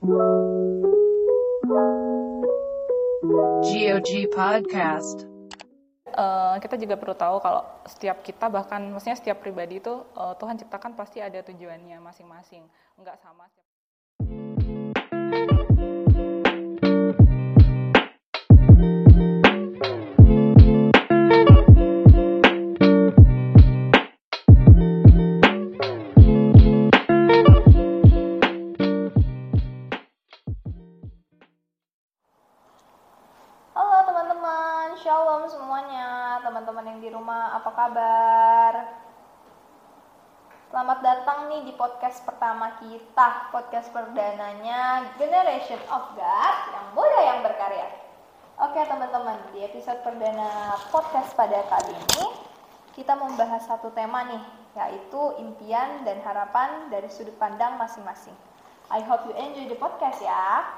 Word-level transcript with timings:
GOG 0.00 0.16
Podcast. 4.32 5.28
Uh, 6.16 6.56
kita 6.64 6.80
juga 6.80 6.96
perlu 6.96 7.12
tahu 7.12 7.36
kalau 7.44 7.60
setiap 7.84 8.24
kita 8.24 8.48
bahkan 8.48 8.80
maksudnya 8.88 9.20
setiap 9.20 9.44
pribadi 9.44 9.76
itu 9.76 9.92
uh, 10.16 10.32
Tuhan 10.40 10.56
ciptakan 10.56 10.96
pasti 10.96 11.20
ada 11.20 11.44
tujuannya 11.44 12.00
masing-masing 12.00 12.64
nggak 12.96 13.20
sama 13.20 13.44
apa 13.44 13.60
nih 41.50 41.66
di 41.66 41.74
podcast 41.74 42.22
pertama 42.22 42.78
kita, 42.78 43.50
podcast 43.50 43.90
perdananya 43.90 45.10
Generation 45.18 45.82
of 45.90 46.14
God 46.14 46.56
yang 46.70 46.86
muda 46.94 47.20
yang 47.26 47.42
berkarya. 47.42 47.90
Oke 48.54 48.78
teman-teman, 48.86 49.34
di 49.50 49.66
episode 49.66 49.98
perdana 50.06 50.78
podcast 50.94 51.34
pada 51.34 51.58
kali 51.66 51.90
ini 51.90 52.22
kita 52.94 53.18
membahas 53.18 53.66
satu 53.66 53.90
tema 53.90 54.30
nih, 54.30 54.38
yaitu 54.78 55.42
impian 55.42 56.06
dan 56.06 56.22
harapan 56.22 56.86
dari 56.86 57.10
sudut 57.10 57.34
pandang 57.34 57.74
masing-masing. 57.82 58.38
I 58.86 59.02
hope 59.02 59.26
you 59.26 59.34
enjoy 59.34 59.66
the 59.66 59.74
podcast 59.74 60.22
ya. 60.22 60.70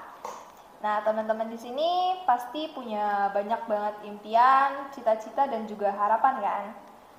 Nah, 0.81 1.05
teman-teman 1.05 1.53
di 1.53 1.61
sini 1.61 2.17
pasti 2.25 2.73
punya 2.73 3.28
banyak 3.28 3.69
banget 3.69 4.09
impian, 4.09 4.89
cita-cita, 4.89 5.53
dan 5.53 5.69
juga 5.69 5.93
harapan 5.93 6.41
kan? 6.41 6.65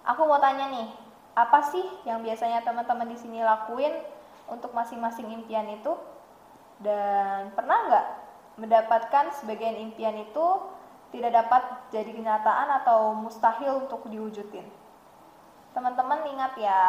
Aku 0.10 0.26
mau 0.26 0.42
tanya 0.42 0.74
nih, 0.74 1.03
apa 1.34 1.60
sih 1.74 1.86
yang 2.06 2.22
biasanya 2.22 2.62
teman-teman 2.62 3.10
di 3.10 3.18
sini 3.18 3.42
lakuin 3.42 3.94
untuk 4.46 4.70
masing-masing 4.74 5.34
impian 5.34 5.66
itu? 5.70 5.94
Dan 6.78 7.54
pernah 7.58 7.90
nggak 7.90 8.08
mendapatkan 8.62 9.34
sebagian 9.42 9.78
impian 9.82 10.14
itu 10.18 10.46
tidak 11.10 11.34
dapat 11.46 11.64
jadi 11.94 12.10
kenyataan 12.10 12.70
atau 12.82 13.18
mustahil 13.18 13.86
untuk 13.86 14.06
diwujudin? 14.10 14.66
Teman-teman 15.74 16.22
ingat 16.30 16.54
ya, 16.62 16.86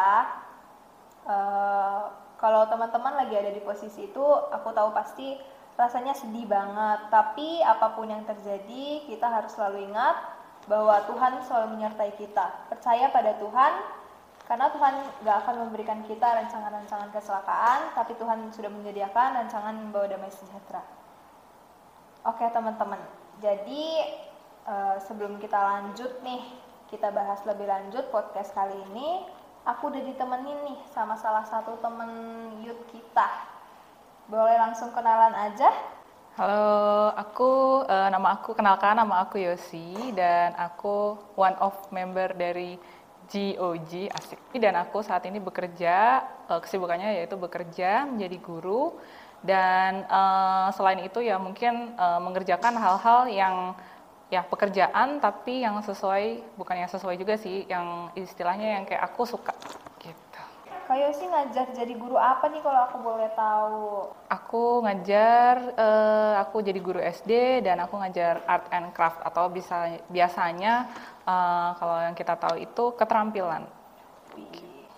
uh, 1.25 2.01
kalau 2.37 2.69
teman-teman 2.69 3.17
lagi 3.17 3.33
ada 3.33 3.49
di 3.49 3.61
posisi 3.65 4.05
itu, 4.05 4.25
aku 4.53 4.69
tahu 4.77 4.93
pasti 4.93 5.41
rasanya 5.73 6.13
sedih 6.13 6.45
banget. 6.45 7.09
Tapi 7.09 7.65
apa 7.65 7.97
pun 7.97 8.05
yang 8.13 8.21
terjadi, 8.29 9.09
kita 9.09 9.25
harus 9.25 9.57
selalu 9.57 9.89
ingat 9.89 10.15
bahwa 10.69 11.01
Tuhan 11.09 11.41
selalu 11.45 11.77
menyertai 11.77 12.13
kita. 12.17 12.69
Percaya 12.69 13.09
pada 13.09 13.37
Tuhan, 13.37 13.73
karena 14.45 14.69
Tuhan 14.69 14.95
gak 15.25 15.37
akan 15.45 15.55
memberikan 15.67 15.99
kita 16.05 16.25
rancangan-rancangan 16.25 17.09
kecelakaan, 17.09 17.97
tapi 17.97 18.13
Tuhan 18.17 18.53
sudah 18.53 18.69
menyediakan 18.69 19.41
rancangan 19.41 19.73
membawa 19.73 20.05
damai 20.05 20.29
sejahtera. 20.29 20.85
Oke 22.25 22.45
teman-teman, 22.49 23.01
jadi 23.41 23.85
uh, 24.65 24.97
sebelum 25.01 25.37
kita 25.37 25.57
lanjut 25.57 26.21
nih, 26.25 26.41
kita 26.89 27.09
bahas 27.13 27.41
lebih 27.45 27.69
lanjut 27.69 28.09
podcast 28.13 28.53
kali 28.53 28.73
ini, 28.93 29.25
aku 29.65 29.89
udah 29.93 30.01
ditemenin 30.05 30.57
nih 30.73 30.79
sama 30.93 31.17
salah 31.17 31.45
satu 31.45 31.77
temen 31.81 32.09
youth 32.61 32.85
kita 32.89 33.29
boleh 34.25 34.57
langsung 34.57 34.89
kenalan 34.89 35.33
aja? 35.37 35.69
Halo, 36.35 37.15
aku 37.15 37.81
uh, 37.87 38.09
nama 38.11 38.35
aku 38.35 38.57
kenalkan 38.57 38.99
nama 38.99 39.23
aku 39.23 39.39
Yosi 39.39 40.11
dan 40.11 40.51
aku 40.59 41.15
one 41.39 41.55
of 41.63 41.77
member 41.95 42.33
dari 42.35 42.75
GOG 43.27 44.09
asik. 44.09 44.39
Dan 44.55 44.73
aku 44.77 45.01
saat 45.01 45.25
ini 45.29 45.41
bekerja 45.41 46.25
uh, 46.49 46.59
kesibukannya 46.61 47.21
yaitu 47.21 47.35
bekerja 47.35 48.05
menjadi 48.07 48.37
guru 48.41 48.95
dan 49.45 50.09
uh, 50.09 50.73
selain 50.73 51.05
itu 51.05 51.21
ya 51.21 51.37
mungkin 51.37 51.93
uh, 51.99 52.17
mengerjakan 52.17 52.73
hal-hal 52.81 53.29
yang 53.29 53.55
ya 54.33 54.41
pekerjaan 54.41 55.21
tapi 55.21 55.61
yang 55.61 55.77
sesuai 55.85 56.57
bukan 56.57 56.81
yang 56.81 56.89
sesuai 56.89 57.13
juga 57.13 57.37
sih 57.37 57.69
yang 57.69 58.09
istilahnya 58.17 58.81
yang 58.81 58.83
kayak 58.89 59.05
aku 59.05 59.21
suka 59.29 59.53
Kak 60.85 61.01
Yosi 61.01 61.25
ngajar 61.25 61.73
jadi 61.73 61.97
guru 61.97 62.13
apa 62.13 62.45
nih 62.45 62.61
kalau 62.61 62.85
aku 62.85 62.97
boleh 63.01 63.29
tahu? 63.33 64.05
Aku 64.29 64.85
ngajar, 64.85 65.73
uh, 65.73 66.37
aku 66.45 66.61
jadi 66.61 66.77
guru 66.77 67.01
SD 67.01 67.65
dan 67.65 67.81
aku 67.81 67.97
ngajar 67.97 68.45
art 68.45 68.69
and 68.69 68.93
craft 68.93 69.17
atau 69.25 69.49
bisa 69.49 69.97
biasanya 70.13 70.85
uh, 71.27 71.75
kalau 71.75 71.97
yang 71.99 72.15
kita 72.15 72.37
tahu 72.37 72.61
itu 72.61 72.83
keterampilan. 72.95 73.67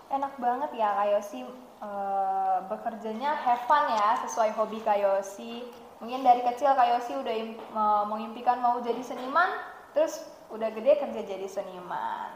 enak 0.07 0.39
banget 0.39 0.71
ya 0.79 0.95
Kak 0.95 1.07
Yosi 1.13 1.43
uh, 1.83 2.63
bekerjanya 2.71 3.35
have 3.43 3.67
fun 3.67 3.91
ya 3.91 4.23
sesuai 4.23 4.55
hobi 4.55 4.79
Kak 4.79 4.99
Yosi. 5.01 5.67
Mungkin 5.99 6.23
dari 6.23 6.45
kecil 6.47 6.71
Kak 6.71 6.87
Yosi 6.95 7.17
udah 7.19 7.35
uh, 7.75 8.03
mengimpikan 8.07 8.63
mau 8.63 8.79
jadi 8.79 9.03
seniman, 9.03 9.59
terus 9.91 10.23
udah 10.47 10.71
gede 10.71 11.01
kerja 11.03 11.21
jadi 11.27 11.47
seniman. 11.49 12.31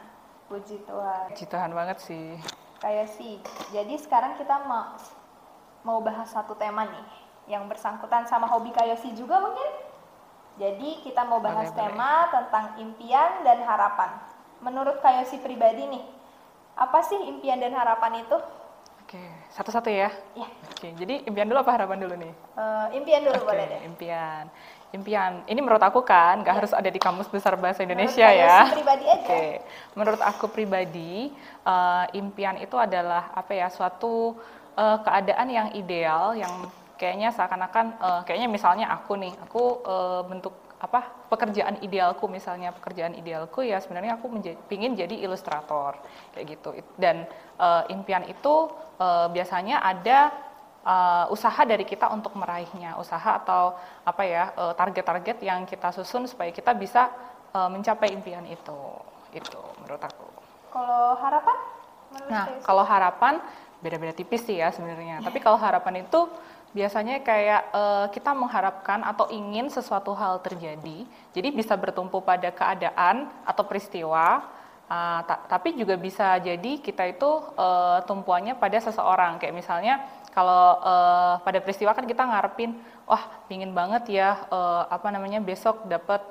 Puji 0.52 0.84
Tuhan. 0.84 1.32
Puji 1.32 1.46
Tuhan 1.48 1.72
banget 1.72 1.98
sih 2.04 2.36
kayak 2.82 3.08
sih. 3.14 3.38
Jadi 3.70 3.94
sekarang 4.02 4.34
kita 4.34 4.66
mau 4.66 4.98
mau 5.86 5.98
bahas 6.02 6.26
satu 6.34 6.58
tema 6.58 6.82
nih 6.90 7.06
yang 7.54 7.70
bersangkutan 7.70 8.26
sama 8.26 8.50
hobi 8.50 8.74
Kayosi 8.74 9.14
juga 9.14 9.38
mungkin. 9.38 9.70
Jadi 10.60 11.00
kita 11.04 11.24
mau 11.24 11.40
bahas 11.40 11.72
boleh, 11.72 11.78
tema 11.80 12.12
boleh. 12.12 12.32
tentang 12.34 12.66
impian 12.80 13.30
dan 13.44 13.58
harapan. 13.64 14.10
Menurut 14.60 15.00
Kayosi 15.00 15.40
pribadi 15.40 15.88
nih, 15.88 16.04
apa 16.76 17.00
sih 17.02 17.18
impian 17.18 17.58
dan 17.58 17.72
harapan 17.72 18.22
itu? 18.22 18.36
Oke, 19.02 19.22
satu-satu 19.52 19.88
ya. 19.88 20.12
Iya. 20.36 20.48
Oke, 20.72 20.88
jadi 20.96 21.14
impian 21.24 21.48
dulu 21.48 21.60
apa 21.64 21.72
harapan 21.76 21.98
dulu 22.04 22.14
nih? 22.20 22.32
Uh, 22.56 22.86
impian 22.94 23.24
dulu 23.24 23.40
Oke, 23.42 23.48
boleh 23.48 23.64
deh. 23.68 23.80
Impian 23.88 24.44
impian. 24.92 25.42
Ini 25.48 25.60
menurut 25.60 25.82
aku 25.82 26.04
kan 26.04 26.44
nggak 26.44 26.54
ya. 26.54 26.58
harus 26.62 26.72
ada 26.76 26.88
di 26.92 27.00
kamus 27.00 27.26
besar 27.32 27.56
bahasa 27.56 27.82
Indonesia 27.82 28.28
menurut 28.28 28.44
ya. 28.44 28.58
pribadi 28.70 29.04
aja. 29.08 29.24
Oke. 29.24 29.44
Menurut 29.96 30.20
aku 30.20 30.46
pribadi, 30.52 31.32
uh, 31.64 32.04
impian 32.12 32.60
itu 32.60 32.76
adalah 32.76 33.32
apa 33.32 33.52
ya 33.56 33.72
suatu 33.72 34.36
uh, 34.76 34.98
keadaan 35.00 35.48
yang 35.48 35.68
ideal 35.72 36.36
yang 36.36 36.52
kayaknya 37.02 37.34
seakan-akan 37.34 37.98
uh, 37.98 38.20
kayaknya 38.22 38.46
misalnya 38.46 38.86
aku 38.94 39.18
nih, 39.18 39.34
aku 39.42 39.62
uh, 39.82 40.22
bentuk 40.22 40.54
apa 40.78 41.26
pekerjaan 41.30 41.78
idealku 41.82 42.26
misalnya 42.26 42.74
pekerjaan 42.74 43.14
idealku 43.14 43.62
ya 43.62 43.78
sebenarnya 43.78 44.18
aku 44.18 44.26
menjadi, 44.30 44.58
pingin 44.66 44.98
jadi 44.98 45.14
ilustrator 45.14 45.94
kayak 46.34 46.58
gitu 46.58 46.74
dan 46.98 47.26
uh, 47.58 47.86
impian 47.86 48.26
itu 48.26 48.70
uh, 48.98 49.30
biasanya 49.30 49.78
ada 49.78 50.34
uh, 50.86 51.26
usaha 51.30 51.62
dari 51.62 51.86
kita 51.86 52.10
untuk 52.10 52.34
meraihnya, 52.34 52.98
usaha 52.98 53.38
atau 53.38 53.78
apa 54.02 54.22
ya 54.26 54.50
uh, 54.58 54.74
target-target 54.74 55.38
uh, 55.42 55.44
yang 55.46 55.60
kita 55.66 55.94
susun 55.94 56.26
supaya 56.26 56.50
kita 56.50 56.74
bisa 56.74 57.10
uh, 57.54 57.70
mencapai 57.70 58.10
impian 58.12 58.44
itu. 58.46 58.80
Itu 59.32 59.58
menurut 59.82 60.02
aku. 60.02 60.26
Kalau 60.72 61.16
harapan? 61.18 61.58
nah, 62.28 62.44
kalau 62.60 62.84
harapan 62.84 63.40
beda-beda 63.80 64.12
tipis 64.12 64.44
sih 64.44 64.60
ya 64.60 64.68
sebenarnya. 64.68 65.24
Tapi 65.24 65.40
kalau 65.40 65.56
harapan 65.56 66.04
itu 66.04 66.28
biasanya 66.72 67.20
kayak 67.20 67.62
uh, 67.72 68.06
kita 68.08 68.32
mengharapkan 68.32 69.04
atau 69.04 69.28
ingin 69.28 69.68
sesuatu 69.68 70.16
hal 70.16 70.40
terjadi. 70.40 71.04
Jadi 71.36 71.48
bisa 71.52 71.76
bertumpu 71.76 72.24
pada 72.24 72.48
keadaan 72.48 73.28
atau 73.44 73.64
peristiwa. 73.64 74.44
Uh, 74.92 75.24
ta 75.24 75.40
tapi 75.48 75.72
juga 75.72 75.96
bisa 75.96 76.36
jadi 76.36 76.76
kita 76.76 77.16
itu 77.16 77.30
uh, 77.56 78.00
tumpuannya 78.08 78.56
pada 78.56 78.76
seseorang. 78.80 79.40
Kayak 79.40 79.56
misalnya 79.56 79.94
kalau 80.32 80.80
uh, 80.80 81.34
pada 81.44 81.60
peristiwa 81.60 81.92
kan 81.92 82.08
kita 82.08 82.24
ngarepin 82.24 82.72
wah 83.04 83.22
pingin 83.46 83.76
banget 83.76 84.08
ya 84.08 84.48
uh, 84.48 84.88
apa 84.88 85.12
namanya 85.12 85.44
besok 85.44 85.84
dapat 85.84 86.24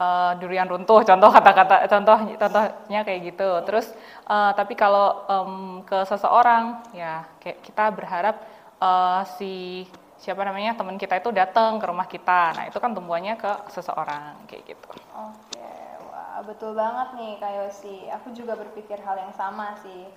uh, 0.00 0.32
durian 0.40 0.64
runtuh 0.66 1.04
contoh 1.08 1.30
kata-kata 1.30 1.86
contoh 1.86 2.16
contohnya 2.40 3.00
kayak 3.04 3.20
gitu 3.32 3.48
terus 3.68 3.92
uh, 4.26 4.56
tapi 4.56 4.72
kalau 4.72 5.28
um, 5.28 5.54
ke 5.84 6.00
seseorang 6.08 6.80
ya 6.96 7.28
kayak 7.44 7.60
kita 7.60 7.84
berharap 7.92 8.36
uh, 8.82 9.22
si 9.38 9.86
siapa 10.18 10.42
namanya 10.42 10.74
teman 10.74 10.98
kita 10.98 11.22
itu 11.22 11.30
datang 11.30 11.78
ke 11.78 11.86
rumah 11.86 12.10
kita. 12.10 12.58
Nah 12.58 12.64
itu 12.66 12.78
kan 12.82 12.90
tumbuhannya 12.90 13.38
ke 13.38 13.70
seseorang 13.70 14.42
kayak 14.50 14.74
gitu. 14.74 14.90
Oke 15.14 15.70
wah 16.10 16.42
betul 16.42 16.74
banget 16.74 17.14
nih 17.14 17.32
Kak 17.38 17.52
Yosi. 17.62 18.10
Aku 18.18 18.34
juga 18.34 18.58
berpikir 18.58 18.98
hal 18.98 19.22
yang 19.22 19.34
sama 19.38 19.78
sih. 19.86 20.10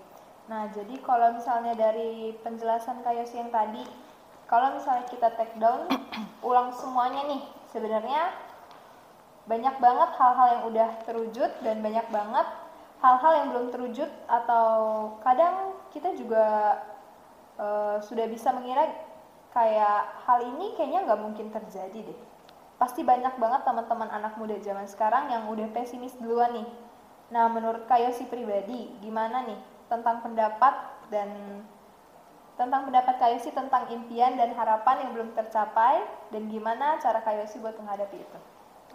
Nah, 0.45 0.69
jadi 0.69 1.01
kalau 1.01 1.33
misalnya 1.33 1.73
dari 1.73 2.37
penjelasan 2.45 3.01
Kayosi 3.01 3.41
yang 3.41 3.49
tadi, 3.49 3.81
kalau 4.45 4.77
misalnya 4.77 5.09
kita 5.09 5.33
take 5.33 5.57
down, 5.57 5.89
ulang 6.45 6.69
semuanya 6.69 7.25
nih, 7.25 7.41
sebenarnya 7.73 8.29
banyak 9.49 9.75
banget 9.81 10.09
hal-hal 10.21 10.47
yang 10.53 10.63
udah 10.69 10.89
terwujud 11.05 11.51
dan 11.65 11.81
banyak 11.81 12.05
banget 12.09 12.47
hal-hal 13.01 13.33
yang 13.37 13.47
belum 13.53 13.67
terwujud 13.69 14.09
atau 14.25 14.67
kadang 15.21 15.77
kita 15.93 16.17
juga 16.17 16.77
uh, 17.59 17.97
sudah 18.03 18.25
bisa 18.27 18.51
mengira 18.55 18.87
kayak 19.55 20.19
hal 20.27 20.39
ini 20.43 20.75
kayaknya 20.75 21.07
nggak 21.07 21.21
mungkin 21.21 21.47
terjadi 21.51 22.11
deh. 22.11 22.19
Pasti 22.75 23.07
banyak 23.07 23.39
banget 23.39 23.63
teman-teman 23.63 24.11
anak 24.11 24.35
muda 24.35 24.59
zaman 24.59 24.83
sekarang 24.83 25.31
yang 25.31 25.47
udah 25.47 25.71
pesimis 25.71 26.15
duluan 26.19 26.51
nih. 26.51 26.67
Nah, 27.31 27.47
menurut 27.49 27.87
Kak 27.87 28.03
Yosi 28.03 28.27
pribadi, 28.27 28.91
gimana 28.99 29.47
nih 29.47 29.57
tentang 29.87 30.21
pendapat 30.21 30.75
dan 31.07 31.29
tentang 32.59 32.87
pendapat 32.87 33.15
Kak 33.15 33.31
Yosi 33.35 33.51
tentang 33.55 33.87
impian 33.91 34.35
dan 34.35 34.51
harapan 34.55 35.07
yang 35.07 35.11
belum 35.15 35.29
tercapai 35.35 36.03
dan 36.31 36.51
gimana 36.51 36.99
cara 36.99 37.23
Kak 37.23 37.35
Yosi 37.39 37.63
buat 37.63 37.79
menghadapi 37.79 38.17
itu? 38.19 38.39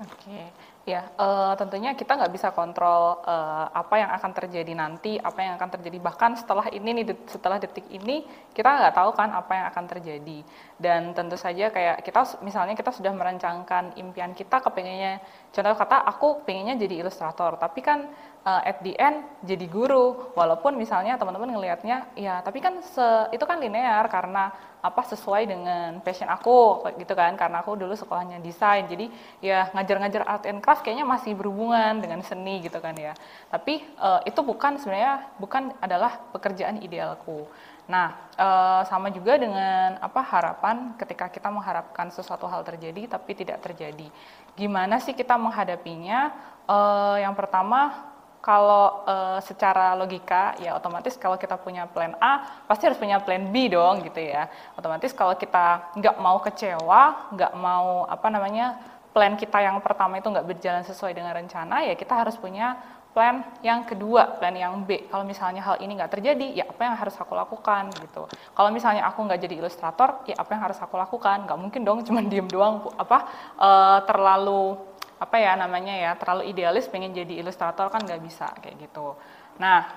Oke, 0.01 0.49
ya 0.89 1.13
eh, 1.13 1.53
tentunya 1.61 1.93
kita 1.93 2.17
nggak 2.17 2.33
bisa 2.33 2.49
kontrol 2.57 3.21
eh, 3.21 3.67
apa 3.69 3.95
yang 4.01 4.11
akan 4.17 4.33
terjadi 4.33 4.73
nanti, 4.73 5.21
apa 5.21 5.37
yang 5.45 5.53
akan 5.61 5.77
terjadi. 5.77 6.01
Bahkan 6.01 6.41
setelah 6.41 6.73
ini 6.73 7.05
nih, 7.05 7.05
setelah 7.29 7.61
detik 7.61 7.85
ini 7.93 8.25
kita 8.57 8.65
nggak 8.81 8.97
tahu 8.97 9.13
kan 9.13 9.29
apa 9.37 9.53
yang 9.61 9.67
akan 9.69 9.85
terjadi. 9.93 10.39
Dan 10.81 11.13
tentu 11.13 11.37
saja 11.37 11.69
kayak 11.69 12.01
kita 12.01 12.41
misalnya 12.41 12.73
kita 12.73 12.97
sudah 12.97 13.13
merancangkan 13.13 13.93
impian 14.01 14.33
kita, 14.33 14.65
kepengennya, 14.65 15.21
contoh 15.53 15.77
kata 15.77 15.97
aku 16.09 16.49
pengennya 16.49 16.81
jadi 16.81 17.05
ilustrator, 17.05 17.61
tapi 17.61 17.85
kan 17.85 18.09
eh, 18.49 18.63
at 18.73 18.81
the 18.81 18.97
end 18.97 19.21
jadi 19.45 19.69
guru, 19.69 20.33
walaupun 20.33 20.81
misalnya 20.81 21.21
teman-teman 21.21 21.61
ngelihatnya, 21.61 22.09
ya 22.17 22.41
tapi 22.41 22.65
kan 22.65 22.81
se- 22.81 23.29
itu 23.37 23.45
kan 23.45 23.61
linear 23.61 24.09
karena 24.09 24.49
apa 24.81 25.05
sesuai 25.05 25.45
dengan 25.47 26.01
passion 26.01 26.29
aku 26.29 26.85
gitu 26.97 27.13
kan. 27.13 27.37
Karena 27.37 27.61
aku 27.61 27.77
dulu 27.77 27.93
sekolahnya 27.95 28.41
desain 28.41 28.89
jadi 28.89 29.07
ya 29.45 29.69
ngajar-ngajar 29.77 30.23
art 30.27 30.45
and 30.49 30.61
craft 30.65 30.83
kayaknya 30.83 31.07
masih 31.07 31.37
berhubungan 31.37 32.01
dengan 32.01 32.21
seni 32.25 32.65
gitu 32.65 32.81
kan 32.81 32.97
ya. 32.97 33.13
Tapi 33.53 33.85
eh, 33.85 34.21
itu 34.27 34.41
bukan 34.41 34.81
sebenarnya 34.81 35.29
bukan 35.37 35.73
adalah 35.79 36.19
pekerjaan 36.35 36.81
idealku. 36.81 37.47
Nah 37.87 38.17
eh, 38.35 38.83
sama 38.89 39.09
juga 39.13 39.37
dengan 39.37 40.01
apa 40.01 40.21
harapan 40.25 40.97
ketika 40.97 41.29
kita 41.29 41.49
mengharapkan 41.53 42.09
sesuatu 42.11 42.49
hal 42.49 42.65
terjadi 42.65 43.07
tapi 43.07 43.37
tidak 43.37 43.61
terjadi. 43.63 44.09
Gimana 44.57 44.99
sih 44.99 45.13
kita 45.13 45.37
menghadapinya? 45.37 46.33
Eh, 46.71 47.17
yang 47.25 47.35
pertama 47.37 48.10
kalau 48.41 49.05
eh, 49.05 49.39
secara 49.45 49.93
logika 49.93 50.57
ya 50.59 50.77
otomatis 50.77 51.15
kalau 51.21 51.37
kita 51.37 51.61
punya 51.61 51.85
plan 51.85 52.17
A 52.21 52.65
pasti 52.65 52.89
harus 52.89 52.97
punya 52.97 53.21
plan 53.21 53.53
B 53.53 53.69
dong 53.69 54.01
gitu 54.05 54.21
ya. 54.21 54.49
Otomatis 54.75 55.13
kalau 55.13 55.37
kita 55.37 55.93
nggak 55.97 56.17
mau 56.17 56.41
kecewa 56.41 57.31
nggak 57.37 57.53
mau 57.57 58.09
apa 58.09 58.27
namanya 58.33 58.81
plan 59.13 59.37
kita 59.37 59.61
yang 59.61 59.77
pertama 59.85 60.19
itu 60.19 60.29
nggak 60.33 60.47
berjalan 60.47 60.83
sesuai 60.87 61.13
dengan 61.13 61.37
rencana 61.37 61.85
ya 61.85 61.95
kita 61.99 62.17
harus 62.17 62.39
punya 62.41 62.81
plan 63.11 63.43
yang 63.61 63.83
kedua 63.83 64.39
plan 64.39 64.55
yang 64.55 64.87
B. 64.87 65.11
Kalau 65.11 65.27
misalnya 65.27 65.61
hal 65.67 65.77
ini 65.83 65.99
nggak 65.99 66.15
terjadi 66.15 66.63
ya 66.63 66.65
apa 66.71 66.81
yang 66.87 66.97
harus 66.97 67.15
aku 67.19 67.35
lakukan 67.35 67.91
gitu. 67.99 68.31
Kalau 68.55 68.71
misalnya 68.71 69.05
aku 69.05 69.27
nggak 69.27 69.41
jadi 69.43 69.55
ilustrator 69.59 70.23
ya 70.31 70.39
apa 70.39 70.51
yang 70.55 70.63
harus 70.63 70.79
aku 70.79 70.95
lakukan? 70.95 71.45
Nggak 71.45 71.59
mungkin 71.59 71.81
dong 71.83 71.99
cuma 72.07 72.23
diem 72.23 72.47
doang 72.47 72.87
apa 72.97 73.19
eh, 73.59 73.99
terlalu 74.07 74.90
apa 75.21 75.37
ya 75.37 75.53
namanya 75.53 75.93
ya 75.93 76.11
terlalu 76.17 76.49
idealis 76.49 76.89
pengen 76.89 77.13
jadi 77.13 77.45
ilustrator 77.45 77.93
kan 77.93 78.01
nggak 78.01 78.25
bisa 78.25 78.49
kayak 78.65 78.89
gitu. 78.89 79.15
Nah 79.61 79.93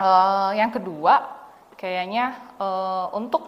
eh, 0.00 0.50
yang 0.56 0.72
kedua 0.72 1.28
kayaknya 1.76 2.56
eh, 2.56 3.06
untuk 3.12 3.44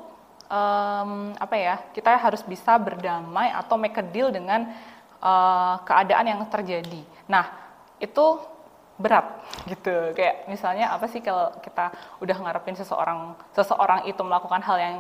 em, 0.53 1.33
apa 1.41 1.57
ya 1.57 1.75
kita 1.97 2.13
harus 2.21 2.45
bisa 2.45 2.77
berdamai 2.77 3.49
atau 3.57 3.81
make 3.81 3.97
a 3.97 4.05
deal 4.05 4.29
dengan 4.29 4.69
eh, 5.25 5.75
keadaan 5.89 6.29
yang 6.29 6.41
terjadi. 6.53 7.03
Nah 7.25 7.49
itu 7.97 8.45
berat 8.99 9.41
gitu 9.71 10.13
kayak 10.13 10.45
misalnya 10.51 10.93
apa 10.93 11.09
sih 11.09 11.25
kalau 11.25 11.55
kita 11.65 11.95
udah 12.21 12.37
ngarepin 12.37 12.77
seseorang 12.77 13.33
seseorang 13.57 14.05
itu 14.11 14.21
melakukan 14.21 14.61
hal 14.61 14.77
yang 14.77 14.97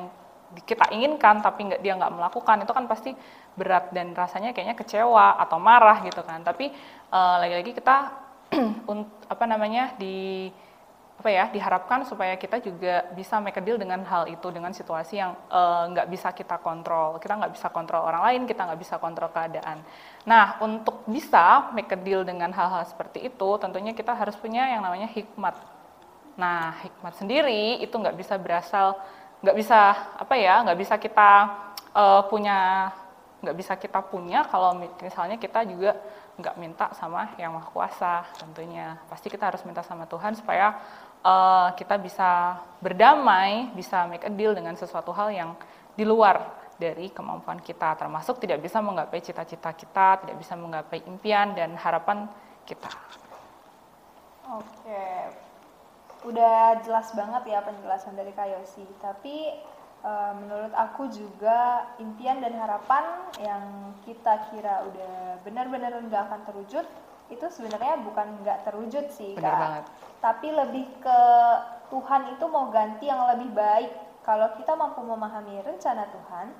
kita 0.64 0.88
inginkan 0.94 1.44
tapi 1.44 1.68
nggak 1.68 1.80
dia 1.84 1.92
nggak 1.96 2.12
melakukan 2.14 2.64
itu 2.64 2.72
kan 2.72 2.84
pasti 2.88 3.12
berat 3.58 3.92
dan 3.92 4.16
rasanya 4.16 4.56
kayaknya 4.56 4.78
kecewa 4.78 5.36
atau 5.42 5.58
marah 5.60 6.00
gitu 6.06 6.22
kan. 6.24 6.40
Tapi 6.40 6.72
eh, 7.12 7.36
lagi-lagi 7.42 7.72
kita 7.76 7.96
apa 9.34 9.44
namanya 9.44 9.92
di 10.00 10.48
apa 11.18 11.34
ya 11.34 11.50
diharapkan 11.50 12.06
supaya 12.06 12.38
kita 12.38 12.62
juga 12.62 13.10
bisa 13.10 13.42
make 13.42 13.58
a 13.58 13.62
deal 13.62 13.74
dengan 13.74 14.06
hal 14.06 14.30
itu 14.30 14.54
dengan 14.54 14.70
situasi 14.70 15.18
yang 15.18 15.34
eh, 15.50 15.84
nggak 15.92 16.06
bisa 16.08 16.32
kita 16.32 16.56
kontrol. 16.62 17.20
Kita 17.20 17.36
nggak 17.36 17.52
bisa 17.52 17.68
kontrol 17.68 18.06
orang 18.06 18.22
lain 18.32 18.42
kita 18.48 18.64
nggak 18.64 18.80
bisa 18.80 18.96
kontrol 18.96 19.28
keadaan. 19.34 19.84
Nah 20.24 20.56
untuk 20.64 21.04
bisa 21.04 21.74
make 21.76 21.92
a 21.92 21.98
deal 21.98 22.24
dengan 22.24 22.54
hal-hal 22.54 22.86
seperti 22.88 23.26
itu 23.26 23.48
tentunya 23.60 23.92
kita 23.92 24.16
harus 24.16 24.38
punya 24.38 24.70
yang 24.70 24.80
namanya 24.80 25.10
hikmat. 25.10 25.78
Nah, 26.38 26.78
hikmat 26.86 27.18
sendiri 27.18 27.82
itu 27.82 27.90
nggak 27.90 28.14
bisa 28.14 28.38
berasal, 28.38 28.94
nggak 29.42 29.56
bisa 29.56 29.78
apa 30.18 30.34
ya, 30.34 30.62
nggak 30.66 30.78
bisa 30.78 30.94
kita 30.98 31.30
eh, 31.94 32.22
punya, 32.30 32.90
nggak 33.42 33.56
bisa 33.56 33.72
kita 33.78 34.00
punya 34.02 34.42
kalau 34.50 34.74
mi- 34.74 34.98
misalnya 35.02 35.38
kita 35.38 35.62
juga 35.66 35.94
nggak 36.38 36.54
minta 36.58 36.86
sama 36.94 37.34
yang 37.38 37.54
maha 37.54 37.70
kuasa 37.70 38.26
tentunya. 38.38 38.98
Pasti 39.10 39.30
kita 39.30 39.50
harus 39.50 39.62
minta 39.66 39.82
sama 39.82 40.06
Tuhan 40.06 40.34
supaya 40.34 40.74
eh, 41.22 41.68
kita 41.78 41.98
bisa 41.98 42.58
berdamai, 42.82 43.70
bisa 43.74 44.06
make 44.10 44.26
a 44.26 44.32
deal 44.32 44.54
dengan 44.54 44.74
sesuatu 44.74 45.10
hal 45.14 45.30
yang 45.30 45.50
di 45.98 46.06
luar 46.06 46.54
dari 46.78 47.10
kemampuan 47.10 47.58
kita, 47.58 47.98
termasuk 47.98 48.38
tidak 48.38 48.62
bisa 48.62 48.78
menggapai 48.78 49.18
cita-cita 49.18 49.74
kita, 49.74 50.22
tidak 50.22 50.38
bisa 50.38 50.54
menggapai 50.54 51.02
impian 51.10 51.50
dan 51.50 51.74
harapan 51.74 52.30
kita. 52.62 52.86
Oke, 54.46 55.02
udah 56.24 56.82
jelas 56.82 57.12
banget 57.12 57.42
ya 57.46 57.62
penjelasan 57.62 58.14
dari 58.14 58.32
Kak 58.32 58.48
Yosi. 58.48 58.82
Tapi 58.98 59.36
eh, 60.00 60.32
menurut 60.34 60.72
aku 60.72 61.06
juga 61.08 61.86
impian 61.98 62.38
dan 62.38 62.54
harapan 62.54 63.04
yang 63.38 63.62
kita 64.02 64.50
kira 64.50 64.82
udah 64.84 65.14
benar-benar 65.42 65.94
nggak 66.00 66.22
akan 66.26 66.40
terwujud 66.44 66.86
itu 67.28 67.44
sebenarnya 67.52 68.00
bukan 68.02 68.40
nggak 68.40 68.64
terwujud 68.64 69.04
sih 69.12 69.36
Benar 69.36 69.52
Kak. 69.52 69.60
banget. 69.60 69.84
Tapi 70.18 70.48
lebih 70.50 70.86
ke 70.98 71.20
Tuhan 71.88 72.32
itu 72.32 72.44
mau 72.48 72.68
ganti 72.68 73.06
yang 73.06 73.22
lebih 73.28 73.52
baik. 73.52 73.92
Kalau 74.24 74.52
kita 74.56 74.76
mampu 74.76 75.00
memahami 75.00 75.64
rencana 75.64 76.04
Tuhan, 76.04 76.52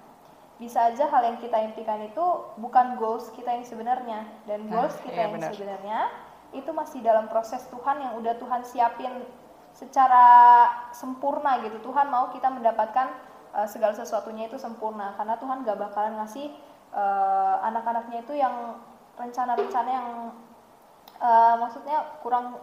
bisa 0.57 0.89
aja 0.89 1.05
hal 1.07 1.23
yang 1.23 1.39
kita 1.39 1.57
impikan 1.63 2.01
itu 2.01 2.25
bukan 2.57 2.97
goals 2.97 3.29
kita 3.31 3.53
yang 3.53 3.63
sebenarnya 3.63 4.25
dan 4.45 4.65
Nah, 4.67 4.73
goals 4.73 4.97
kita 5.01 5.13
iya 5.15 5.23
yang 5.29 5.33
benar. 5.37 5.51
sebenarnya 5.53 6.01
itu 6.51 6.71
masih 6.73 7.01
dalam 7.01 7.29
proses 7.29 7.61
Tuhan 7.69 7.97
yang 8.01 8.13
udah 8.17 8.35
Tuhan 8.35 8.63
siapin 8.65 9.13
secara 9.79 10.27
sempurna 10.91 11.63
gitu. 11.63 11.79
Tuhan 11.79 12.11
mau 12.11 12.35
kita 12.35 12.51
mendapatkan 12.51 13.15
uh, 13.55 13.69
segala 13.71 13.95
sesuatunya 13.95 14.51
itu 14.51 14.59
sempurna 14.59 15.15
karena 15.15 15.39
Tuhan 15.39 15.63
gak 15.63 15.79
bakalan 15.79 16.19
ngasih 16.19 16.51
uh, 16.91 17.63
anak-anaknya 17.63 18.27
itu 18.27 18.35
yang 18.35 18.83
rencana-rencana 19.15 19.91
yang 19.91 20.09
uh, 21.23 21.55
maksudnya 21.63 22.19
kurang 22.27 22.59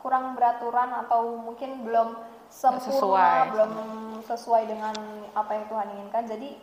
kurang 0.00 0.32
beraturan 0.32 0.96
atau 1.04 1.36
mungkin 1.44 1.84
belum 1.84 2.16
sempurna, 2.48 2.88
sesuai. 2.88 3.52
belum 3.52 3.72
sesuai 4.24 4.62
dengan 4.70 4.94
apa 5.36 5.50
yang 5.60 5.64
Tuhan 5.68 5.86
inginkan. 5.98 6.24
Jadi 6.24 6.56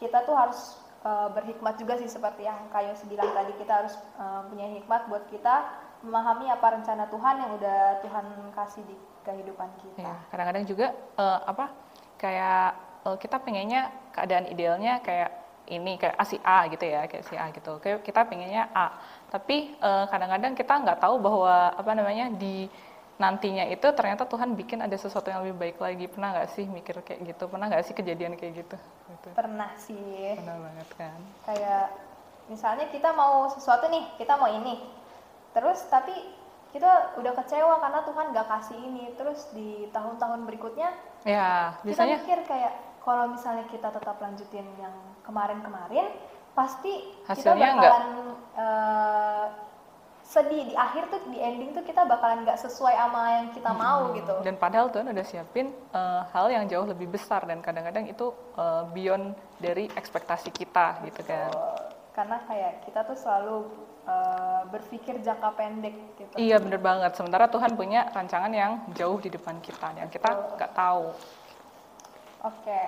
kita 0.00 0.26
tuh 0.26 0.34
harus 0.34 0.80
uh, 1.06 1.28
berhikmat 1.30 1.78
juga 1.78 2.00
sih 2.00 2.10
seperti 2.10 2.48
yang 2.48 2.66
Kayo 2.74 2.98
bilang 3.06 3.30
tadi 3.30 3.52
kita 3.60 3.72
harus 3.84 3.94
uh, 4.18 4.42
punya 4.48 4.66
hikmat 4.74 5.06
buat 5.06 5.28
kita 5.30 5.85
memahami 6.06 6.46
apa 6.46 6.66
rencana 6.78 7.10
Tuhan 7.10 7.34
yang 7.42 7.50
udah 7.58 7.78
Tuhan 8.06 8.24
kasih 8.54 8.82
di 8.86 8.94
kehidupan 9.26 9.68
kita. 9.82 10.06
Ya, 10.06 10.14
kadang-kadang 10.30 10.64
juga 10.70 10.94
eh, 10.94 11.38
apa 11.42 11.74
kayak 12.14 12.68
eh, 13.10 13.16
kita 13.18 13.36
pengennya 13.42 13.90
keadaan 14.14 14.46
idealnya 14.46 15.02
kayak 15.02 15.30
ini 15.66 15.98
kayak 15.98 16.14
A 16.14 16.22
si 16.22 16.38
A 16.46 16.70
gitu 16.70 16.86
ya 16.86 17.10
kayak 17.10 17.24
si 17.26 17.34
A 17.34 17.50
gitu. 17.50 17.82
Kayak 17.82 18.06
kita 18.06 18.22
pengennya 18.22 18.70
A, 18.70 18.94
tapi 19.34 19.74
eh, 19.74 20.04
kadang-kadang 20.06 20.54
kita 20.54 20.74
nggak 20.78 20.98
tahu 21.02 21.18
bahwa 21.18 21.74
apa 21.74 21.92
namanya 21.98 22.30
di 22.30 22.70
nantinya 23.16 23.64
itu 23.72 23.88
ternyata 23.96 24.28
Tuhan 24.28 24.52
bikin 24.54 24.84
ada 24.84 24.94
sesuatu 24.94 25.26
yang 25.26 25.42
lebih 25.42 25.58
baik 25.58 25.76
lagi. 25.82 26.06
Pernah 26.06 26.38
nggak 26.38 26.48
sih 26.54 26.64
mikir 26.70 27.02
kayak 27.02 27.20
gitu? 27.34 27.50
Pernah 27.50 27.66
nggak 27.66 27.82
sih 27.82 27.94
kejadian 27.98 28.38
kayak 28.38 28.62
gitu? 28.62 28.76
gitu. 29.10 29.28
Pernah 29.34 29.74
sih 29.74 30.38
Pernah 30.38 30.56
banget 30.62 30.88
kan? 30.94 31.18
kayak 31.50 31.84
misalnya 32.46 32.86
kita 32.94 33.10
mau 33.10 33.50
sesuatu 33.50 33.90
nih, 33.90 34.06
kita 34.22 34.38
mau 34.38 34.46
ini. 34.46 34.95
Terus 35.56 35.88
tapi 35.88 36.12
kita 36.76 37.16
udah 37.16 37.32
kecewa 37.32 37.80
karena 37.80 38.04
Tuhan 38.04 38.26
gak 38.36 38.48
kasih 38.52 38.76
ini. 38.76 39.16
Terus 39.16 39.48
di 39.56 39.88
tahun-tahun 39.88 40.44
berikutnya 40.44 40.92
Ya, 41.26 41.74
kita 41.80 42.04
biasanya 42.04 42.16
mikir 42.22 42.38
kayak 42.46 42.72
kalau 43.02 43.24
misalnya 43.32 43.64
kita 43.66 43.88
tetap 43.90 44.20
lanjutin 44.22 44.66
yang 44.78 44.94
kemarin-kemarin 45.26 46.06
pasti 46.54 47.18
kita 47.26 47.56
Hasilnya 47.56 47.68
bakalan 47.74 48.06
eh, 48.54 49.46
sedih. 50.22 50.62
Di 50.70 50.74
akhir 50.78 51.10
tuh 51.10 51.20
di 51.30 51.38
ending 51.42 51.74
tuh 51.74 51.82
kita 51.82 52.06
bakalan 52.06 52.46
nggak 52.46 52.62
sesuai 52.62 52.94
sama 52.94 53.22
yang 53.42 53.46
kita 53.50 53.70
mau 53.74 54.14
gitu. 54.14 54.34
Dan 54.46 54.54
padahal 54.54 54.92
Tuhan 54.94 55.10
udah 55.10 55.26
siapin 55.26 55.74
eh, 55.74 56.22
hal 56.30 56.46
yang 56.46 56.70
jauh 56.70 56.86
lebih 56.86 57.10
besar. 57.10 57.42
Dan 57.42 57.58
kadang-kadang 57.58 58.06
itu 58.06 58.30
eh, 58.54 58.82
beyond 58.94 59.34
dari 59.58 59.90
ekspektasi 59.98 60.54
kita 60.54 61.02
gitu 61.10 61.26
kan. 61.26 61.50
Karena 62.16 62.40
kayak 62.48 62.88
kita 62.88 63.04
tuh 63.04 63.12
selalu 63.12 63.68
eh, 64.08 64.62
berpikir 64.72 65.20
jangka 65.20 65.52
pendek 65.52 65.94
gitu 66.16 66.32
Iya 66.40 66.56
bener 66.56 66.80
banget. 66.80 67.12
Sementara 67.12 67.44
Tuhan 67.52 67.76
punya 67.76 68.08
rancangan 68.08 68.48
yang 68.50 68.80
jauh 68.96 69.20
di 69.20 69.28
depan 69.28 69.60
kita 69.60 69.92
yang 70.00 70.08
kita 70.08 70.56
nggak 70.56 70.72
tahu. 70.72 71.12
Oke. 72.46 72.82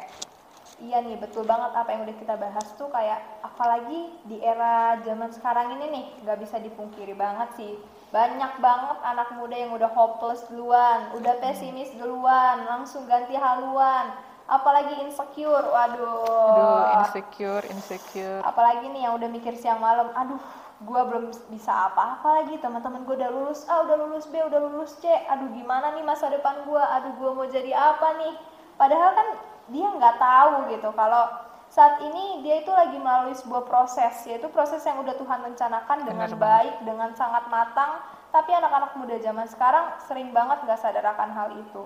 iya 0.78 1.02
nih 1.02 1.18
betul 1.18 1.42
banget 1.42 1.74
apa 1.74 1.90
yang 1.90 2.06
udah 2.06 2.16
kita 2.22 2.38
bahas 2.38 2.62
tuh 2.78 2.86
kayak 2.94 3.18
apalagi 3.42 4.14
di 4.30 4.38
era 4.38 4.94
zaman 5.02 5.26
sekarang 5.34 5.74
ini 5.74 5.90
nih 5.90 6.04
nggak 6.22 6.38
bisa 6.38 6.62
dipungkiri 6.62 7.18
banget 7.18 7.50
sih 7.58 7.74
banyak 8.08 8.52
banget 8.64 8.98
anak 9.04 9.28
muda 9.36 9.52
yang 9.52 9.72
udah 9.76 9.90
hopeless 9.92 10.40
duluan, 10.48 11.12
udah 11.12 11.36
pesimis 11.44 11.92
duluan, 11.92 12.64
langsung 12.64 13.04
ganti 13.04 13.36
haluan, 13.36 14.16
apalagi 14.48 15.04
insecure, 15.04 15.68
waduh. 15.68 16.24
Aduh, 16.24 16.80
insecure, 17.04 17.64
insecure. 17.68 18.40
Apalagi 18.40 18.88
nih 18.88 19.04
yang 19.04 19.20
udah 19.20 19.28
mikir 19.28 19.52
siang 19.54 19.78
malam, 19.78 20.08
aduh, 20.16 20.40
gua 20.88 21.04
belum 21.04 21.28
bisa 21.52 21.70
apa-apa 21.92 22.42
lagi, 22.42 22.56
teman-teman 22.58 23.04
gue 23.04 23.14
udah 23.20 23.30
lulus 23.30 23.68
A, 23.68 23.84
udah 23.84 23.96
lulus 24.08 24.24
B, 24.26 24.40
udah 24.40 24.58
lulus 24.58 24.96
C, 24.98 25.06
aduh 25.06 25.52
gimana 25.52 25.92
nih 25.92 26.02
masa 26.02 26.32
depan 26.32 26.64
gua, 26.64 26.82
aduh 26.96 27.12
gua 27.20 27.30
mau 27.36 27.46
jadi 27.46 27.76
apa 27.76 28.16
nih? 28.16 28.34
Padahal 28.80 29.10
kan 29.12 29.28
dia 29.68 29.84
nggak 29.84 30.16
tahu 30.16 30.72
gitu 30.72 30.88
kalau 30.96 31.28
saat 31.68 32.00
ini 32.00 32.40
dia 32.40 32.64
itu 32.64 32.72
lagi 32.72 32.96
melalui 32.96 33.36
sebuah 33.36 33.68
proses 33.68 34.24
yaitu 34.24 34.48
proses 34.48 34.80
yang 34.88 34.96
udah 35.04 35.12
Tuhan 35.20 35.44
rencanakan 35.44 36.08
dengan 36.08 36.28
Benar 36.32 36.40
baik 36.40 36.74
dengan 36.88 37.12
sangat 37.12 37.44
matang 37.52 38.00
tapi 38.32 38.56
anak-anak 38.56 38.96
muda 38.96 39.20
zaman 39.20 39.44
sekarang 39.44 39.92
sering 40.08 40.32
banget 40.32 40.64
nggak 40.64 40.80
sadar 40.80 41.04
akan 41.12 41.30
hal 41.36 41.48
itu 41.60 41.84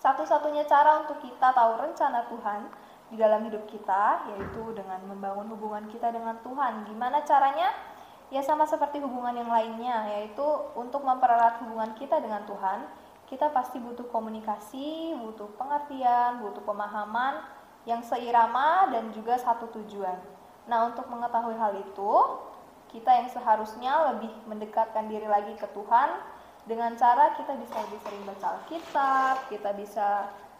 satu-satunya 0.00 0.64
cara 0.64 1.04
untuk 1.04 1.20
kita 1.20 1.52
tahu 1.52 1.78
rencana 1.78 2.26
Tuhan 2.32 2.60
di 3.12 3.16
dalam 3.20 3.44
hidup 3.44 3.68
kita 3.68 4.32
yaitu 4.34 4.62
dengan 4.72 4.98
membangun 5.04 5.52
hubungan 5.52 5.84
kita 5.92 6.10
dengan 6.10 6.40
Tuhan 6.40 6.88
gimana 6.88 7.20
caranya 7.22 7.70
ya 8.32 8.40
sama 8.40 8.64
seperti 8.64 9.02
hubungan 9.02 9.36
yang 9.36 9.50
lainnya 9.50 10.08
yaitu 10.16 10.46
untuk 10.78 11.04
mempererat 11.04 11.60
hubungan 11.62 11.92
kita 11.98 12.22
dengan 12.22 12.46
Tuhan 12.48 12.86
kita 13.28 13.52
pasti 13.52 13.78
butuh 13.82 14.08
komunikasi 14.08 15.14
butuh 15.20 15.52
pengertian 15.58 16.40
butuh 16.42 16.62
pemahaman 16.64 17.60
yang 17.88 18.04
seirama 18.04 18.92
dan 18.92 19.08
juga 19.14 19.40
satu 19.40 19.70
tujuan. 19.80 20.16
Nah, 20.68 20.92
untuk 20.92 21.08
mengetahui 21.08 21.56
hal 21.56 21.72
itu, 21.80 22.12
kita 22.92 23.08
yang 23.08 23.28
seharusnya 23.30 24.12
lebih 24.14 24.32
mendekatkan 24.50 25.08
diri 25.08 25.24
lagi 25.24 25.54
ke 25.56 25.64
Tuhan 25.72 26.08
dengan 26.68 26.92
cara 26.96 27.32
kita 27.36 27.56
bisa 27.56 27.76
lebih 27.88 28.00
sering 28.04 28.22
baca 28.28 28.46
Alkitab, 28.60 29.36
kita 29.48 29.70
bisa 29.76 30.08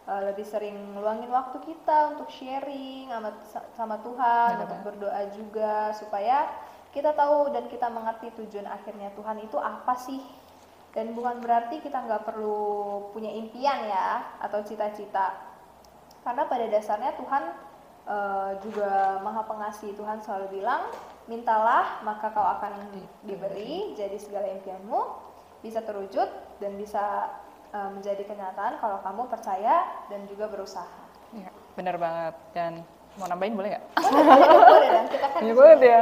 uh, 0.08 0.22
lebih 0.32 0.46
sering 0.48 0.76
meluangin 0.96 1.28
waktu 1.28 1.60
kita 1.60 2.16
untuk 2.16 2.28
sharing 2.32 3.12
sama, 3.12 3.30
sama 3.76 3.96
Tuhan, 4.00 4.50
Benar. 4.56 4.64
untuk 4.64 4.80
berdoa 4.86 5.22
juga 5.34 5.92
supaya 5.92 6.48
kita 6.90 7.14
tahu 7.14 7.54
dan 7.54 7.70
kita 7.70 7.86
mengerti 7.86 8.34
tujuan 8.34 8.66
akhirnya 8.66 9.12
Tuhan 9.14 9.38
itu 9.44 9.58
apa 9.60 9.94
sih. 9.94 10.22
Dan 10.90 11.14
bukan 11.14 11.38
berarti 11.38 11.78
kita 11.78 12.02
nggak 12.02 12.26
perlu 12.26 13.06
punya 13.14 13.30
impian 13.30 13.86
ya 13.86 14.26
atau 14.42 14.58
cita-cita. 14.66 15.38
Karena 16.26 16.50
pada 16.50 16.66
dasarnya 16.66 17.14
Tuhan 17.14 17.44
uh, 18.10 18.52
juga 18.58 19.22
maha 19.22 19.46
pengasih. 19.46 19.94
Tuhan 19.94 20.18
selalu 20.18 20.58
bilang 20.58 20.90
mintalah 21.30 22.02
maka 22.02 22.34
kau 22.34 22.42
akan 22.42 22.90
diberi. 23.22 23.94
jadi 23.94 24.18
segala 24.18 24.50
impianmu 24.50 25.29
bisa 25.60 25.84
terwujud 25.84 26.28
dan 26.60 26.72
bisa 26.76 27.28
uh, 27.72 27.90
menjadi 27.92 28.24
kenyataan 28.24 28.80
kalau 28.80 28.98
kamu 29.04 29.22
percaya 29.28 30.06
dan 30.08 30.24
juga 30.28 30.48
berusaha 30.48 31.00
Ya, 31.30 31.50
benar 31.78 31.94
banget. 31.94 32.34
Dan 32.50 32.82
mau 33.18 33.26
nambahin 33.26 33.54
boleh 33.58 33.68
nggak? 33.74 33.84
boleh 34.70 34.88
kita 35.10 35.26
kan 35.26 35.40
Ya, 35.40 35.52
boleh 35.56 35.74
deh. 35.80 35.94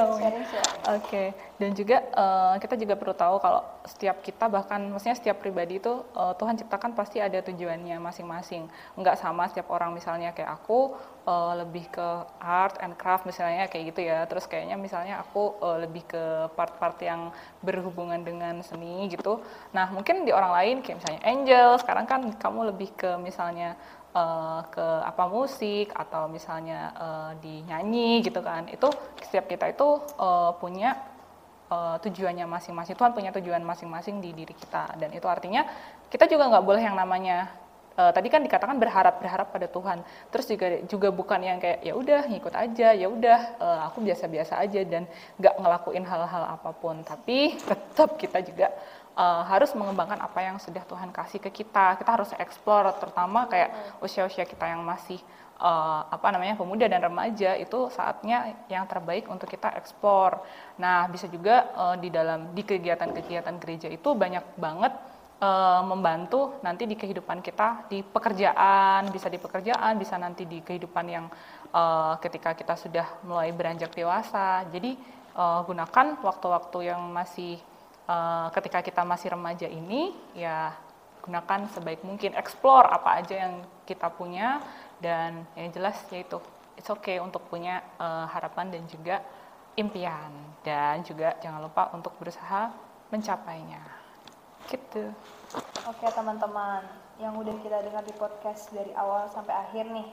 Oke, 0.99 1.25
dan 1.57 1.71
juga 1.73 1.97
eh, 2.05 2.55
kita 2.61 2.75
juga 2.77 2.95
perlu 2.99 3.15
tahu 3.17 3.37
kalau 3.41 3.63
setiap 3.89 4.21
kita 4.21 4.51
bahkan 4.51 4.85
maksudnya 4.93 5.17
setiap 5.17 5.41
pribadi 5.41 5.81
itu 5.81 6.05
eh, 6.13 6.33
Tuhan 6.37 6.59
ciptakan 6.61 6.93
pasti 6.93 7.23
ada 7.23 7.41
tujuannya 7.41 7.97
masing-masing. 8.03 8.69
Enggak 8.99 9.17
sama 9.17 9.49
setiap 9.49 9.73
orang 9.73 9.97
misalnya 9.97 10.37
kayak 10.37 10.53
aku 10.61 10.97
eh, 11.25 11.53
lebih 11.65 11.89
ke 11.89 12.09
art 12.43 12.77
and 12.85 12.99
craft 13.01 13.25
misalnya 13.25 13.71
kayak 13.73 13.95
gitu 13.95 14.01
ya. 14.05 14.29
Terus 14.29 14.45
kayaknya 14.45 14.77
misalnya 14.77 15.21
aku 15.23 15.57
eh, 15.65 15.79
lebih 15.89 16.03
ke 16.09 16.25
part-part 16.53 16.99
yang 17.01 17.33
berhubungan 17.65 18.21
dengan 18.21 18.61
seni 18.61 19.09
gitu. 19.09 19.41
Nah, 19.73 19.89
mungkin 19.95 20.25
di 20.29 20.33
orang 20.35 20.53
lain 20.55 20.77
kayak 20.85 20.99
misalnya 21.01 21.23
Angel, 21.25 21.71
sekarang 21.81 22.07
kan 22.09 22.21
kamu 22.37 22.75
lebih 22.75 22.91
ke 22.97 23.11
misalnya 23.21 23.75
eh, 24.15 24.61
ke 24.73 24.87
apa 25.05 25.25
musik 25.29 25.93
atau 25.93 26.29
misalnya 26.31 26.93
eh, 26.97 27.31
di 27.43 27.55
nyanyi 27.69 28.25
gitu 28.25 28.41
kan. 28.41 28.69
Itu 28.71 28.89
setiap 29.21 29.49
kita 29.51 29.69
itu 29.73 29.89
eh, 30.17 30.51
punya 30.61 30.97
eh, 31.69 31.97
tujuannya 32.01 32.47
masing-masing. 32.49 32.95
Tuhan 32.97 33.13
punya 33.13 33.31
tujuan 33.37 33.63
masing-masing 33.65 34.21
di 34.25 34.33
diri 34.33 34.55
kita. 34.57 34.97
Dan 34.97 35.13
itu 35.13 35.27
artinya 35.29 35.67
kita 36.09 36.25
juga 36.25 36.49
nggak 36.49 36.65
boleh 36.65 36.83
yang 36.83 36.97
namanya 36.97 37.53
eh, 37.99 38.13
tadi 38.15 38.29
kan 38.33 38.41
dikatakan 38.41 38.77
berharap 38.81 39.21
berharap 39.21 39.49
pada 39.53 39.67
Tuhan. 39.69 40.01
Terus 40.33 40.47
juga 40.49 40.67
juga 40.89 41.09
bukan 41.13 41.41
yang 41.43 41.59
kayak 41.61 41.85
ya 41.85 41.93
udah 41.93 42.21
ngikut 42.31 42.55
aja 42.55 42.89
ya 42.95 43.07
udah 43.11 43.41
eh, 43.61 43.81
aku 43.91 44.01
biasa-biasa 44.07 44.57
aja 44.65 44.81
dan 44.87 45.05
nggak 45.37 45.55
ngelakuin 45.61 46.05
hal-hal 46.07 46.45
apa 46.57 46.71
pun. 46.73 47.03
Tapi 47.05 47.59
tetap 47.69 48.17
kita 48.17 48.41
juga 48.41 48.73
uh, 49.19 49.43
harus 49.45 49.75
mengembangkan 49.75 50.23
apa 50.23 50.39
yang 50.39 50.57
sudah 50.63 50.87
Tuhan 50.87 51.11
kasih 51.11 51.43
ke 51.43 51.51
kita. 51.51 51.99
Kita 51.99 52.11
harus 52.15 52.31
eksplor, 52.39 52.95
terutama 53.03 53.51
kayak 53.51 53.99
usia-usia 53.99 54.47
kita 54.47 54.71
yang 54.71 54.87
masih 54.87 55.19
uh, 55.59 56.07
apa 56.07 56.31
namanya 56.31 56.55
pemuda 56.55 56.87
dan 56.87 57.03
remaja 57.03 57.59
itu 57.59 57.91
saatnya 57.91 58.55
yang 58.71 58.87
terbaik 58.87 59.27
untuk 59.27 59.51
kita 59.51 59.75
eksplor. 59.75 60.39
Nah, 60.79 61.11
bisa 61.11 61.27
juga 61.27 61.69
uh, 61.75 61.97
di 61.99 62.09
dalam 62.09 62.55
di 62.55 62.63
kegiatan-kegiatan 62.63 63.55
gereja 63.59 63.91
itu 63.91 64.15
banyak 64.15 64.55
banget 64.55 64.95
uh, 65.43 65.83
membantu 65.83 66.59
nanti 66.63 66.87
di 66.87 66.95
kehidupan 66.95 67.43
kita 67.43 67.91
di 67.91 68.07
pekerjaan, 68.07 69.11
bisa 69.11 69.27
di 69.27 69.39
pekerjaan, 69.43 69.99
bisa 69.99 70.15
nanti 70.15 70.47
di 70.47 70.63
kehidupan 70.63 71.07
yang 71.11 71.27
uh, 71.75 72.15
ketika 72.23 72.55
kita 72.55 72.79
sudah 72.79 73.07
mulai 73.27 73.51
beranjak 73.51 73.91
dewasa. 73.91 74.63
Jadi 74.71 74.95
uh, 75.35 75.67
gunakan 75.67 76.23
waktu-waktu 76.23 76.79
yang 76.95 77.03
masih 77.11 77.59
uh, 78.09 78.49
ketika 78.57 78.81
kita 78.81 79.05
masih 79.05 79.37
remaja 79.37 79.69
ini 79.69 80.17
ya 80.33 80.73
gunakan 81.23 81.69
sebaik 81.71 82.03
mungkin. 82.03 82.33
Explore 82.35 82.89
apa 82.89 83.21
aja 83.21 83.47
yang 83.47 83.63
kita 83.85 84.09
punya 84.09 84.65
dan 84.99 85.45
yang 85.55 85.69
jelas 85.71 86.01
yaitu 86.11 86.41
it's 86.75 86.89
okay 86.89 87.21
untuk 87.21 87.45
punya 87.47 87.85
uh, 88.01 88.25
harapan 88.33 88.73
dan 88.73 88.83
juga 88.89 89.21
impian. 89.77 90.33
Dan 90.65 91.05
juga 91.05 91.37
jangan 91.39 91.61
lupa 91.63 91.93
untuk 91.93 92.17
berusaha 92.17 92.73
mencapainya. 93.13 93.85
Gitu. 94.69 95.13
Oke 95.89 96.05
teman-teman, 96.13 96.85
yang 97.17 97.33
udah 97.41 97.57
kita 97.65 97.81
dengar 97.81 98.05
di 98.05 98.13
podcast 98.21 98.69
dari 98.69 98.93
awal 98.93 99.25
sampai 99.33 99.57
akhir 99.57 99.89
nih, 99.89 100.09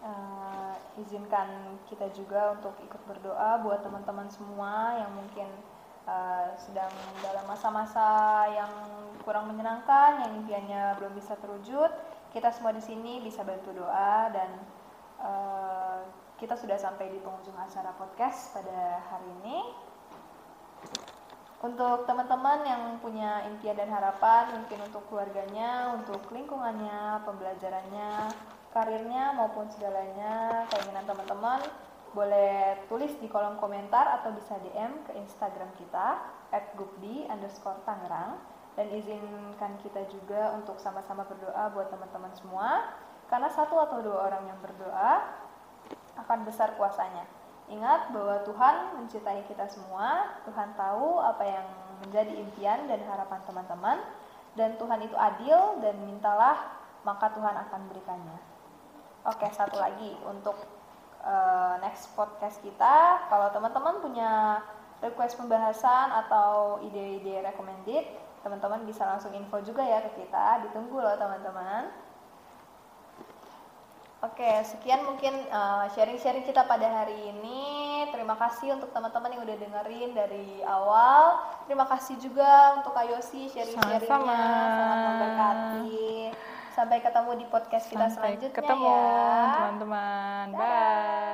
eh, 0.00 0.72
izinkan 1.04 1.76
kita 1.84 2.08
juga 2.16 2.56
untuk 2.56 2.72
ikut 2.80 3.02
berdoa 3.04 3.60
buat 3.60 3.84
teman-teman 3.84 4.32
semua 4.32 5.04
yang 5.04 5.12
mungkin 5.12 5.52
eh, 6.04 6.48
sedang 6.60 6.92
dalam 7.24 7.44
masa-masa 7.48 8.44
yang 8.52 8.72
kurang 9.24 9.48
menyenangkan, 9.48 10.20
yang 10.20 10.32
impiannya 10.44 10.82
belum 11.00 11.12
bisa 11.16 11.36
terwujud. 11.40 11.90
Kita 12.32 12.50
semua 12.50 12.74
di 12.74 12.82
sini 12.82 13.22
bisa 13.24 13.46
bantu 13.46 13.72
doa 13.72 14.28
dan 14.32 14.50
eh, 15.22 16.00
kita 16.36 16.58
sudah 16.58 16.76
sampai 16.76 17.08
di 17.14 17.18
penghujung 17.22 17.56
acara 17.56 17.94
podcast 17.96 18.52
pada 18.52 19.00
hari 19.08 19.28
ini. 19.42 19.58
Untuk 21.64 22.04
teman-teman 22.04 22.60
yang 22.68 22.82
punya 23.00 23.40
impian 23.48 23.72
dan 23.72 23.88
harapan, 23.88 24.52
mungkin 24.52 24.84
untuk 24.84 25.00
keluarganya, 25.08 25.96
untuk 25.96 26.20
lingkungannya, 26.28 27.24
pembelajarannya, 27.24 28.28
karirnya 28.68 29.32
maupun 29.32 29.64
segalanya, 29.72 30.68
keinginan 30.68 31.08
teman-teman, 31.08 31.64
boleh 32.14 32.86
tulis 32.86 33.10
di 33.18 33.26
kolom 33.26 33.58
komentar 33.58 34.22
atau 34.22 34.30
bisa 34.32 34.54
DM 34.62 35.02
ke 35.04 35.18
Instagram 35.18 35.68
kita 35.74 36.22
@gupdi 36.78 37.26
underscore 37.26 37.82
Tangerang 37.82 38.38
dan 38.78 38.86
izinkan 38.94 39.74
kita 39.82 40.06
juga 40.06 40.54
untuk 40.54 40.78
sama-sama 40.78 41.26
berdoa 41.26 41.74
buat 41.74 41.90
teman-teman 41.90 42.30
semua 42.38 42.94
karena 43.26 43.50
satu 43.50 43.78
atau 43.82 43.98
dua 44.02 44.30
orang 44.30 44.46
yang 44.46 44.58
berdoa 44.62 45.42
akan 46.14 46.46
besar 46.46 46.78
kuasanya. 46.78 47.26
Ingat 47.66 48.12
bahwa 48.12 48.44
Tuhan 48.44 49.00
mencintai 49.00 49.42
kita 49.48 49.66
semua, 49.66 50.36
Tuhan 50.44 50.76
tahu 50.76 51.18
apa 51.18 51.42
yang 51.42 51.66
menjadi 52.04 52.32
impian 52.36 52.84
dan 52.84 53.00
harapan 53.08 53.40
teman-teman, 53.48 53.98
dan 54.54 54.76
Tuhan 54.76 55.00
itu 55.02 55.16
adil 55.16 55.80
dan 55.80 55.96
mintalah 56.04 56.76
maka 57.02 57.32
Tuhan 57.32 57.56
akan 57.68 57.80
berikannya. 57.88 58.38
Oke, 59.24 59.48
satu 59.48 59.80
lagi 59.80 60.12
untuk 60.28 60.56
uh, 61.24 61.80
next 61.80 62.12
podcast 62.14 62.60
kita, 62.60 63.26
kalau 63.32 63.48
teman-teman 63.50 63.98
punya 64.04 64.60
request 65.00 65.40
pembahasan 65.40 66.12
atau 66.24 66.80
ide-ide 66.84 67.42
recommended, 67.42 68.04
teman-teman 68.44 68.84
bisa 68.84 69.08
langsung 69.08 69.32
info 69.32 69.60
juga 69.64 69.80
ya 69.80 70.04
ke 70.04 70.24
kita, 70.24 70.68
ditunggu 70.68 71.00
loh 71.00 71.16
teman-teman. 71.16 71.88
Oke, 74.24 74.64
sekian 74.64 75.04
mungkin 75.04 75.36
uh, 75.52 75.84
sharing-sharing 75.92 76.48
kita 76.48 76.64
pada 76.64 76.88
hari 76.88 77.28
ini. 77.28 78.08
Terima 78.08 78.32
kasih 78.40 78.72
untuk 78.72 78.88
teman-teman 78.96 79.36
yang 79.36 79.44
udah 79.44 79.56
dengerin 79.60 80.10
dari 80.16 80.64
awal. 80.64 81.44
Terima 81.68 81.84
kasih 81.84 82.16
juga 82.16 82.80
untuk 82.80 82.96
Kak 82.96 83.04
Yosi 83.04 83.52
sharing-sharingnya 83.52 84.08
sangat 84.08 84.88
memberkati. 84.96 86.32
Sampai 86.74 86.98
ketemu 86.98 87.30
di 87.38 87.46
podcast 87.46 87.86
kita 87.86 88.10
Sampai 88.10 88.34
selanjutnya 88.34 88.50
ketemu 88.50 88.90
ya. 88.90 89.46
teman-teman. 89.54 90.46
Bye. 90.58 91.33